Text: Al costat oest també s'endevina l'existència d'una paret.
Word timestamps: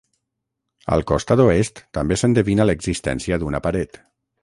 Al 0.95 1.03
costat 1.11 1.45
oest 1.45 1.83
també 1.99 2.19
s'endevina 2.23 2.69
l'existència 2.71 3.43
d'una 3.45 3.65
paret. 3.69 4.07